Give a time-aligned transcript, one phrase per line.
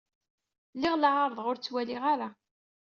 [0.75, 2.29] Lliɣ la ɛerrḍeɣ ur ttwaliɣ ara.